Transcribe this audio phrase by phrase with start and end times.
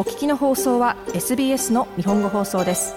[0.00, 2.94] お聞きの放送は SBS の日本語放送です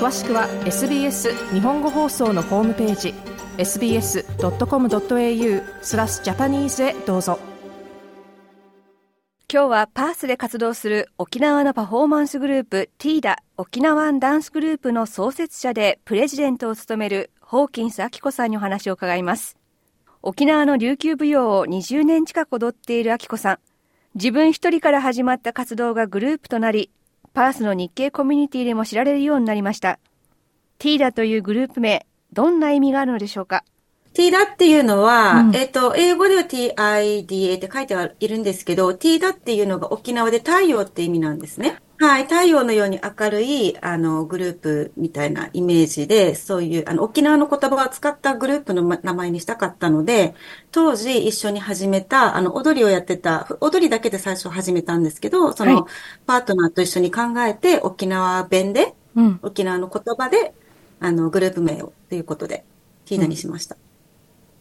[0.00, 3.14] 詳しくは SBS 日本語放送のホームページ
[3.58, 7.38] sbs.com.au スラスジャパニーズへどうぞ
[9.48, 19.56] 今日はパースで活動する沖縄のパフォーマンスグループティーダ沖縄ダンスグループの創設者でプレジデントを務めるホーキンス明子さんにお話を伺います
[20.24, 23.60] 沖縄の琉球舞踊を20年近く踊っている明子さん
[24.16, 26.90] 自分一人から始まった活動がグループとなり、
[27.34, 29.98] パースの日系コミュニティでも知られるようになりました。
[30.78, 33.62] ティーダというグループ名、どんな意味があるのでしょうか
[34.14, 41.82] ティーダっていうのは、うん、えっ、と、英語では TIDA って書いてはいるんですけど、ティーダっていうのが沖縄で太陽って意味なんですね。
[41.98, 50.34] はい、太陽のように明るいあのグループみたいなイメージで、そういうあの沖縄の言葉を使ったグループのま名前にしたかったので、
[50.72, 55.86] 当時一緒に始めた、あの踊りをやってた、踊りだけで最初始めたんですけど、その
[56.26, 58.94] パートナーと一緒に考えて、沖縄弁で、
[59.42, 60.52] 沖縄の言葉で、
[61.00, 62.64] あのグループ名をということで、
[63.06, 63.76] ティーナにしました。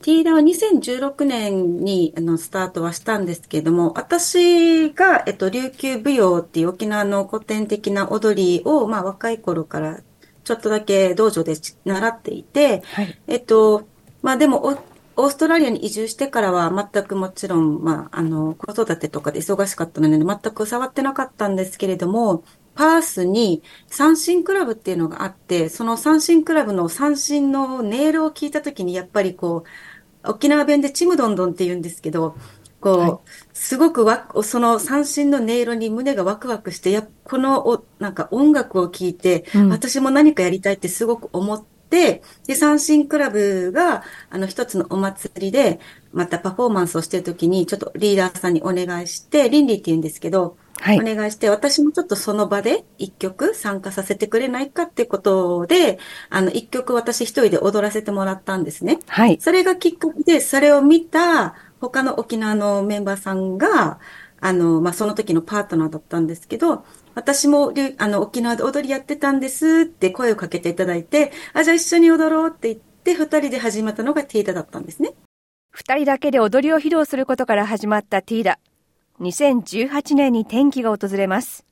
[0.05, 10.01] ティーラは2016年にあのスタートはしたんですけれども、私が、えっと、琉球舞踊っていう沖縄の古典的な踊りを、まあ、若い頃から
[10.43, 13.87] ちょっとだけ道場で習っていて、はい、えっと、
[14.21, 14.77] まあ、でも、
[15.15, 22.43] オーストラリアに移住してからは全くもちろん、まあ、あの、子育てとかで忙しかったので、全く触ってなかったんですけれども、
[22.75, 29.65] パースに三振クラブっていうのがあって、その三振クラブの三振の音色を聞いたときに、やっぱりこう、
[30.27, 32.35] 沖縄弁でちむどんどんって言うんですけど、
[32.81, 33.11] こう、はい、
[33.53, 45.79] すごくわその三振の音色に胸がワクワクして、やこのおなんか音楽を聴いて、うん、私も何かやりたいってすごく思って、で、三振クラブが、あの、一つのお祭りで、
[46.11, 55.99] またパフォーマンスをしてるときに、ちょっとリーダーさんにお願いして、倫理って言うんですけど、お願いして、私もちょっとその場で一曲参加させてくれないかってことで、
[56.29, 58.99] あの、一曲私一人で踊らせてもらったんですね。
[59.07, 59.37] はい。
[59.39, 63.99] それがきっかけで、それを見た他の沖縄のメンバーさんが、
[64.41, 66.83] あの、まあ、その時のパートナーだったんですけど、
[67.15, 75.13] 私も、あの、沖縄で踊りやってたんですって声をかけていただいて、あ、じゃあ一緒に踊ろうって言って、二人で始まったのがティーダだったんですね。
[75.71, 78.59] 二人だけで踊りを披露することから始まったティーダ。
[79.21, 81.65] 2018年に転機が訪れます。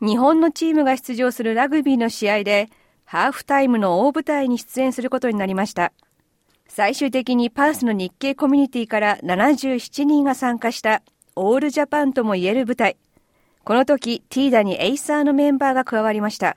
[0.00, 2.70] 日本のチームが出場するラグビーの試合で、
[3.04, 5.92] ハーフタイムの大舞台に出演することになりました。
[6.68, 11.02] 最終的にパースの日系コミュニティから77人が参加した
[11.36, 12.96] オールジャパンともいえる舞台。
[13.64, 16.56] この時、ティーダにエイサーのメンバーが加わりました。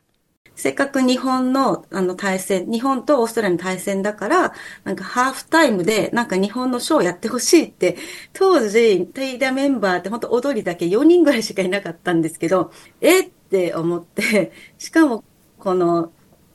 [0.55, 4.53] せっかく日本のあの対戦、日本とオーストラリアの対戦だから、
[4.83, 7.97] なんかハーフタイムで、なんか日本のショーやってほしいって、
[8.33, 12.71] 当時、テイダメンバーって本当踊りだけ4人ぐらいしかいなかったんですけど、
[13.01, 15.23] えって思って、しかも
[15.59, 16.11] この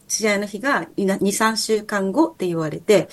[0.06, 3.08] 試合の日が2、3週間後って言われて、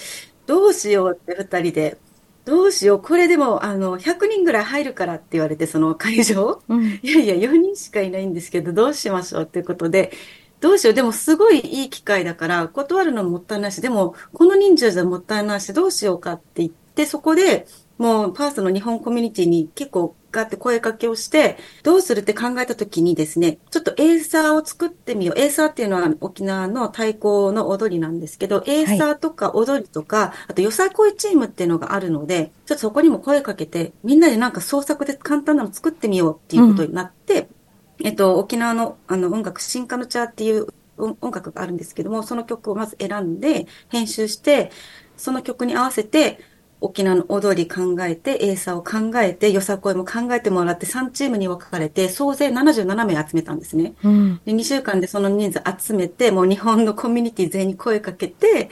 [0.46, 1.98] どうしようって2人で
[2.46, 10.12] どうしよう、これでも、あの、100人ぐらい入るからって言われて、その会場、うん、いやいや、4人しかいないんですけど、どうしましょうっていうことで、
[10.62, 10.94] どうしよう。
[10.94, 17.68] でもすごいいい機会だから、断るのもったいないし、でもこの人数じゃもったいないし、どうしようかって言って、そこで
[17.98, 25.40] もうパースの日本コミュニティに結構ガって声かけをして、どうするって考えた時にですね、ちょっとエーサーを作ってみよう。
[25.40, 37.48] エーサーっていうのは沖縄の対抗の踊りなんですけど、エーサーとか踊りとか、あとよさこいチームっていうのがあるので、ちょっとそこにも声かけて、みんなでなんか創作で簡単なの作ってみようっていうことになって、うん
[38.04, 40.68] えっと、沖縄のあの音楽、進化のチャーっていう
[40.98, 44.72] 音楽があるんですけども、その曲をまず選んで、編集して、
[45.18, 46.40] その曲に合わせて、
[46.82, 53.94] 沖縄の踊り考えて、エーサーを考えて、よさこいも考えてもらって、3チームに分かれて、総勢77名集めたんですね。
[54.04, 58.70] うん、で2週間でその人数集めて、もう日本のコミュニティ全員に声かけて、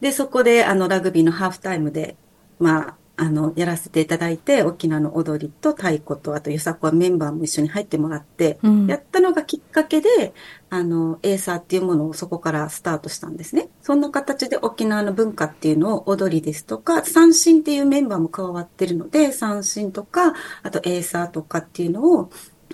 [0.00, 2.16] で、そこで、あの、ラグビーのハーフタイムで、
[2.58, 10.32] まあ、あの、やらせていただいて、沖縄の踊りと太鼓と、あとよさこはメンバーも一緒に入ってもらって、うん、やったのがきっかけで、
[10.70, 13.68] あの、エーサーっていうものをそこからスタートしたんですね。
[13.82, 22.30] そんな形で沖縄の文化っていうのを踊りですとか、三振っていうメンバーも加わってるので、三振とか、あとエーサーとかっていうのを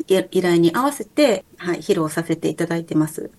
[0.06, 3.32] 依頼に合わせて、はい、披露させていただいてます。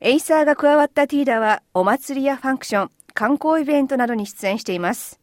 [0.00, 5.19] エイサーが加わったティーダは、お祭りやファンクション、観光イベントなどに出演しています。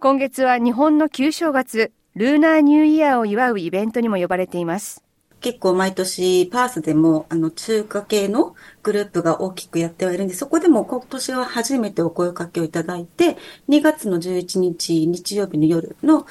[0.00, 5.02] 今月は日本の旧正月、ルーナーニューイヤーを祝うイベントにも呼ばれています。
[5.40, 13.36] 結構毎年パースでもあの中華系のグループが大きくやってはいるんで、そこでも今年は初めてお声かけをいただいて、
[13.70, 16.26] 2月の11日日曜日の夜の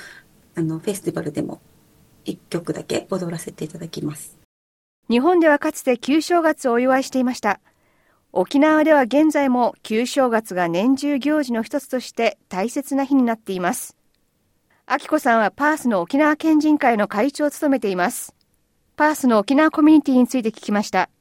[0.56, 1.60] あのフェスティバルでも
[2.26, 4.38] 1曲だけ踊らせていただきます。
[5.10, 7.60] 日本ではかつて旧正月をお祝いしていました。
[8.36, 13.96] 沖縄では現在も旧正月が年中行事の一つとして大切な日になっています。
[14.90, 18.34] 明子さんはパースの沖縄県人会の会長を務めています。
[18.96, 21.12] パースの沖縄コミュニティについて聞きました。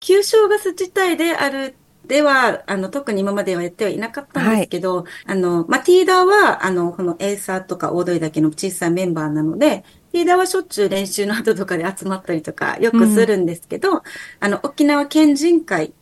[0.00, 1.74] 旧正月自体である
[2.06, 14.00] では、あの、特に今まではやってはいなかったんですけど、はい、あの、まあ、ティーダーは、あの、このエイサーとかオードだけの小さいメンバーなので、ティーダーはしょっちゅう練習の後とかで集まったりとかよくするんですけど、うん、
[14.40, 15.92] あの、沖縄県人会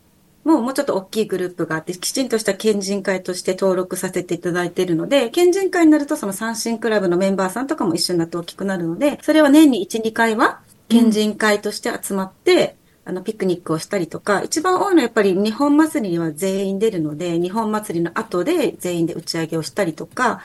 [0.44, 10.60] もうもうちょっと大きいグループがあって、きちんとした県人会として登録させていただいているので、県人会になるとその三振クラブのメンバーさんとかも一緒になって大きくなるので、それは年に1、2回は
[10.90, 12.76] 県人会として集まって、
[13.06, 20.42] うん、あの、ピクニックをしたりとか、一番多いのはやっぱり日本祭りには全員出るので、日本祭りの後で全員で打ち上げをしたりとか、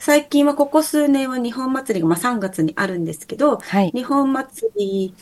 [0.00, 5.14] 最近はここ数年は日本祭りが、まあ、3月にあるんですけど、はい、日本祭り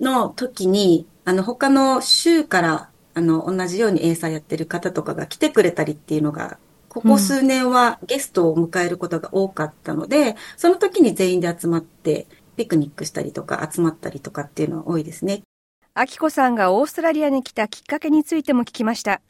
[0.00, 6.58] の時に、あの、他の州からあの、同じようにエサーやってる方とかが来てくれたりっていうのが、
[6.88, 12.26] ここ数年はゲストを迎えることが多かったので、うん、その時に全員で集まって、
[12.56, 15.42] ピクニックしたりとか集まったりとかっていうのは多いですね。
[15.94, 19.20] あきこさんがオーストラリアに来たきっかけについても聞きました。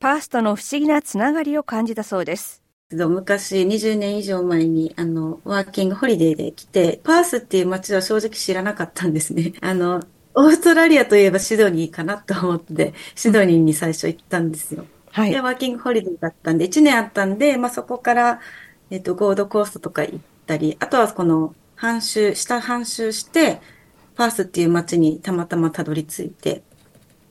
[0.00, 2.62] パースとの不思議なつながりを感じたそうです。
[2.90, 10.02] 昔20年以上前にあのワーキングホリデーで来てパースっていう街は正直知らなかったんですねあの
[10.34, 14.84] オーストラリアといえばシドニーかなと思って、シドニーに最初行ったんですよ。
[15.10, 15.30] はい。
[15.30, 18.40] で、ワーキングホリデーだったんで、1年あったんで、まあそこから、
[18.90, 23.60] えっ、ー、と、ゴールドコーストとか行ったり、あとはこの、半周、下半周して、
[24.16, 26.62] パースっていう街にたまたまたどり着いて、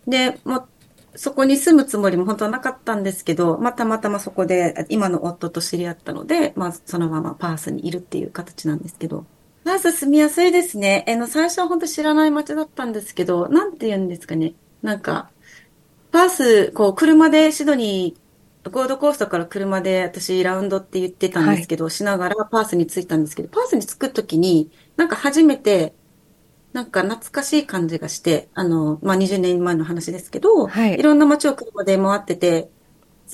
[0.08, 0.68] で、もう、
[1.16, 9.26] そこに住むつもりも本当はなかったんですけど、まあ、たまたまそこで、今の夫と知り合ったので、まあ、そのままパースにいるっていう形なんですけど。
[9.68, 11.04] まず住みやすいですね。
[11.08, 14.54] えの、最初は本当知らない街だったんですけど、なんて言うんですかね。
[14.82, 15.30] なんか、
[16.10, 25.94] パース、こう、車でシドニー、ゴールドコーストから車で私ラウンドって言ってたんですけど、はい、しながらパースに着いたんですけど、パースに着くときに、なんか初めて、
[26.72, 32.70] なんか懐かしい感じがして、あの、まあ、20年前の話ですけど、はい、いろんな街を車で回ってて、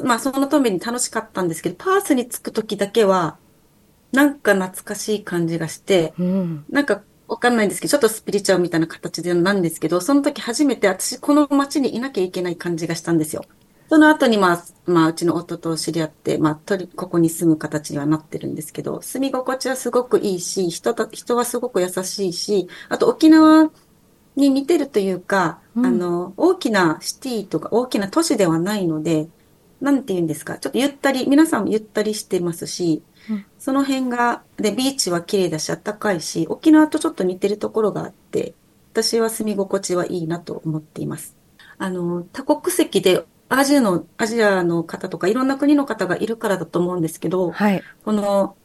[0.03, 3.38] まあ、そのために楽しかったんですけど、パースに着くときだけは、
[4.13, 13.44] なんか懐かしい感じがして、うん、なんかわかんないんですけど、ちょっとスピリチュアルみたいな形でなんですけど、その時初めて私この街にいなきゃいけない感じがしたんですよ。
[13.89, 23.71] その後にまあ、まあ、うちの夫と知り合って、まあ、とり、ここに住む形にはなってるんですけど、住み心地はすごくいいし、人と、人はすごく優しいし、あと沖縄
[24.36, 29.27] に似てるというか、うん、あの、大きなシティとか大きな都市ではないので、
[29.81, 33.04] なんて言うんですか、ちょっとゆったり、皆さんもゆったりしてますし、
[33.57, 38.53] その辺が、で、ビーチは綺麗だし、あったかいし、沖縄とちょっと似てるところがあって、
[38.91, 41.35] 私は住み心地はいいなと思っています。
[41.77, 48.55] あの、多国籍でアジアの、アジアの方とかいろんな国の方がいるからだと思うんですけど、はい、この、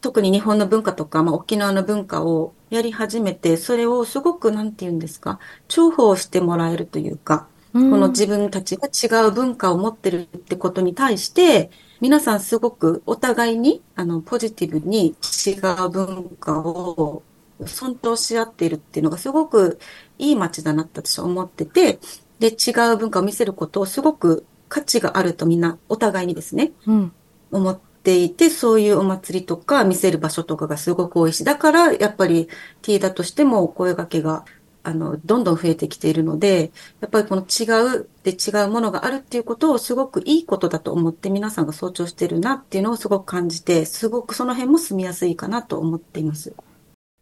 [0.00, 11.70] 特に日本の文化とか、まあ、沖縄の文化をやり始めて、それをすごく、なんて言うんですか、重宝してもらえるというか、うん、この自分たちが違う文化を持ってるってことに対して、
[12.00, 15.16] 皆さんすごくお互いにあのポジティブに
[15.46, 17.24] 違う文化を
[17.66, 19.80] 尊重し合っているっていうのがすごく
[20.16, 21.98] いい街だなって私は思ってて、
[22.38, 27.12] で、違う文化を見せることをすごく価値があるとみんなお互いにですね、うん、
[27.50, 32.48] 思っていて、そういうお祭りとか見せる場所とかがすごく多いし、だからやっぱり
[32.82, 34.44] ティーダとしても声掛けが
[34.88, 36.70] あの、どんどん増えてきているので、
[37.02, 46.54] やっぱりこの違うで違うものがあるっていうことをすごくいいことだと思って皆さんが尊重してるなっていうのをすごく感じて、すごくその辺も住みやすいかなと思っています。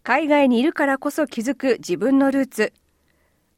[0.04, 2.72] 海外にいるからこそ気づく自分のルーツ。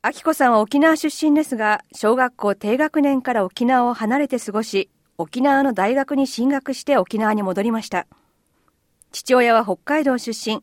[0.00, 4.88] あきこさんは沖縄出身ですが、小学校低学年から沖縄を離れて過ごし、
[5.19, 8.07] 沖縄の大学に進学して沖縄に戻りました。
[9.12, 10.62] 父親は北海道出身、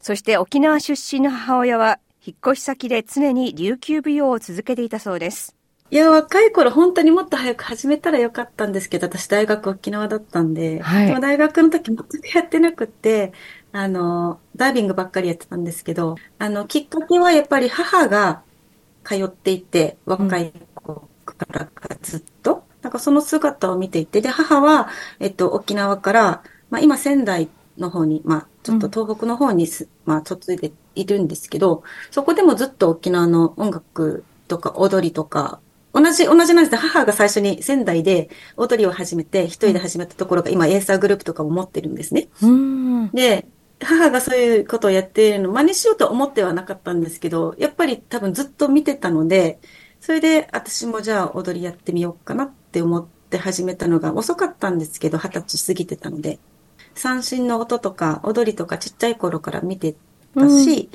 [0.00, 5.56] そして沖縄出身の母親は引っ越し先で常に琉球舞踊を続けていたそうです。
[5.90, 13.32] いや、若い頃本当にもっと早く始めたらよかったんですけど、私大学沖縄だったんで、はい、でも大学の時全くやってなくて、
[13.72, 18.42] あの、ダイビングばっかりやってたんですけど、あの、きっかけはやっぱり母が
[19.02, 21.68] 通っていて、若い子から
[22.02, 24.88] ずっと、うん、なんかその姿を見ていて、で、母は、
[25.20, 27.48] えっと、沖縄から、まあ今仙台
[27.78, 35.60] の方に、まあちょっと東北の方にす、うん、まあ、ちついているんですけど、そこでもずっと沖縄の音楽とか踊りとか、
[35.92, 42.28] 同じ、同じなんです母が最初に仙台で踊りを始めて、一人で始めたところが今エーサーグループとかも持ってるんですね。
[43.12, 43.46] で、
[43.82, 49.58] 母がそういうことをやっているの、真似しようと思ってはなかったんですけど、やっぱり多分ずっと見てたので、
[50.00, 56.38] それで私もじゃあ踊りやってみようかなって思って始めたのが遅かったんですけど、二十歳過ぎてたので。
[56.92, 59.94] 三振の音とか踊りとかちっちゃい頃から見て
[60.34, 60.90] たし、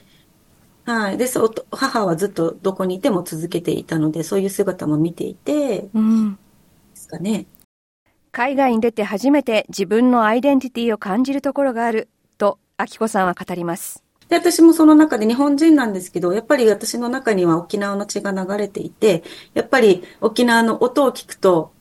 [0.86, 1.18] うん、はい。
[1.18, 6.40] で、そう、母はずっとどこにいても続けていたので、そういう姿も見ていて、うん、で
[6.94, 7.46] すかね。
[8.32, 14.04] 海外に出て初めて自分のアイデンティティを感じるところがあると、あきこさんは語ります。
[14.28, 19.24] で、私もその中で日本人なんですけど、やっぱり私の中には沖縄の血が流れていて、
[19.54, 21.72] やっぱり沖縄の音を聞くと、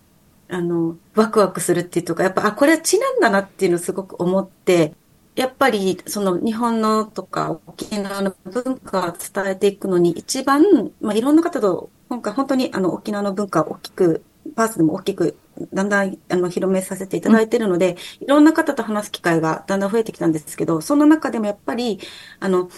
[0.49, 4.93] あの、ワクワクするっていうとか、やっぱ、あ、これは血なんだなっていうのをすごく思って、
[5.37, 9.13] やっぱりその日本のとか沖縄の文化を
[9.43, 10.63] 伝えていくのに一番、
[11.01, 14.25] まあ、いろんな方と今回本当にあの沖縄の文化を大きく、
[14.55, 15.37] パースでも大きく
[15.73, 21.99] だんだんあの広めさせていただいているので、うん、いろんな方と話す機会がだんだん増えてきたんですけど、その中でもやっぱり、
[22.39, 22.69] あの、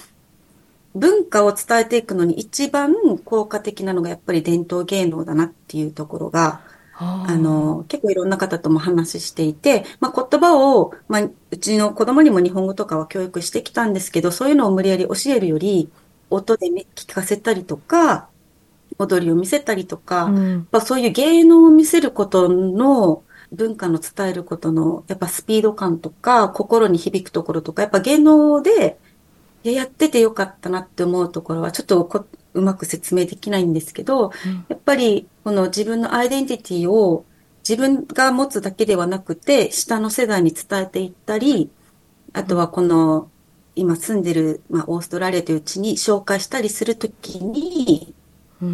[0.94, 6.62] 文化を伝えていくのに一番効果的なのがやっぱり伝統芸能だなっていうところが、
[6.98, 15.90] あの、結構いろんな方とも話していて、まあ、言葉を、まあ、うちの子供にも日本語とかは教育してきたんですけど、そういうのを無理やり教えるより、
[16.30, 18.30] 音で聞かせたりとか、
[18.98, 23.22] 踊りを見せたりとか、うん、まあ、そういう芸能を見せることの
[23.52, 28.98] 文化の伝えることの、やっぱスピード感とか、心に響くところとか、やっぱ芸能で、
[29.64, 31.98] やっててよかったなって思うところは、ちょっと
[32.56, 37.24] うまく説明できないんですけど、うん、やっぱりこの自分のアイデンティティを
[37.68, 41.70] 自分が持つだけではなくて、下の世代に伝えていったり、
[42.32, 43.30] あとはこの、
[43.74, 48.14] 今住んでる、まあ、オーストラリアという地に紹介したりするときに、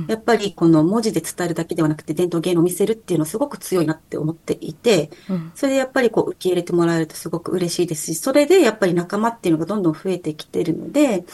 [0.06, 5.10] やっぱりこの文字で伝えるだけではなくて伝統芸能を見せるっていうのはすごく強いなって思っていて、
[5.56, 11.24] それでやっぱりこう受け入れてもらえるとすごく嬉しいですし、それでやっぱり仲間っていうのがどんどん増えてきてるので、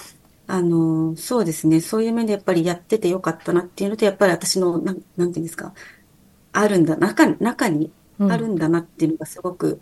[0.51, 1.83] あの、そうですね。
[1.83, 5.75] そういう面でやっぱりやっててよかったなっていうのと、やっぱり私の、なん、なんていうんですか、
[6.53, 9.81] あるんだ、中、中にあるんだなっていうのがすごく、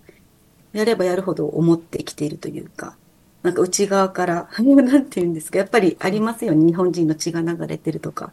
[0.72, 2.96] やればやるほど思ってきているというか、
[3.44, 6.66] なんか内側から、 なんていうんですか、やっぱりありますよね。
[6.66, 8.32] 日本人の血が流れてるとか。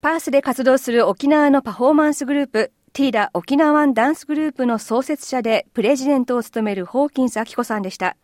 [0.00, 8.16] パースで活動する沖縄のパフォーマンスグループ、ティーダ沖縄ワンダンスグループの創設者でプレジデントを務めるホーキンス・アキコさんでした。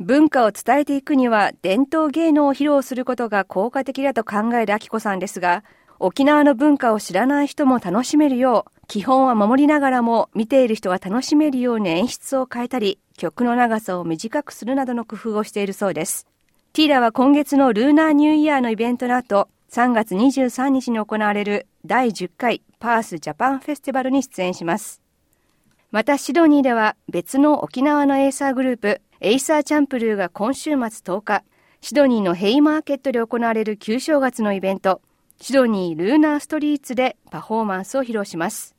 [0.00, 5.62] 文化を伝えていくには伝統芸能を披露することが効果的だと考える明子さんですが、
[5.98, 16.26] 沖縄の文化を知らない人も楽しめるよう、基本は守りながらも見ている人が楽しめるように演出を変えたり、曲の長さを短くするなどの工夫をしているそうです。
[16.72, 25.02] ティーラは今月のルーナーニューイヤーのイベントの後、3月23日に行われる第10回パースジャパンフェスティバルに出演します。
[25.90, 31.44] またシドニーでは別の沖縄のエーサーグループエイサーチャンプルーが今週末10日、
[31.82, 35.02] シドニーのヘイマーケットで行われる旧正月のイベント、
[35.42, 38.74] シドニールーナーストリーツでパフォーマンスを披露します。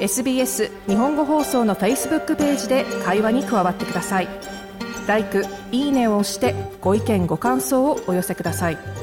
[0.00, 4.28] SBS 日本語放送の Facebook ページで会話に加わってください。
[5.06, 8.99] ライク、いいねを押してご意見ご感想をお寄せください。